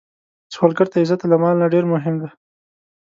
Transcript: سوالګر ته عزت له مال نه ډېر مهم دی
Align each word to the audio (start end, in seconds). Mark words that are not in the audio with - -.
سوالګر 0.53 0.87
ته 0.91 0.97
عزت 1.03 1.21
له 1.29 1.35
مال 1.41 1.55
نه 1.61 1.67
ډېر 1.73 1.85
مهم 1.93 2.15
دی 2.21 2.29